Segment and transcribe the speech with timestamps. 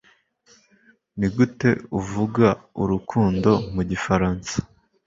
[1.17, 1.69] nigute
[1.99, 2.47] uvuga
[2.81, 4.55] urukundo mu gifaransa